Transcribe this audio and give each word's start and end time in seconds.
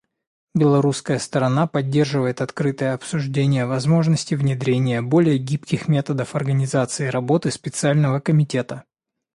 Белорусская 0.55 1.19
сторона 1.19 1.67
поддерживает 1.67 2.41
открытое 2.41 2.95
обсуждение 2.95 3.67
возможности 3.67 4.33
внедрения 4.33 5.03
более 5.03 5.37
гибких 5.37 5.87
методов 5.87 6.33
организации 6.33 7.05
работы 7.07 7.51
Специального 7.51 8.19
комитета. 8.19 8.85